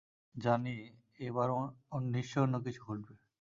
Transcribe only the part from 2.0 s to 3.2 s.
নিশ্চয়ই অন্যকিছু ঘটবে!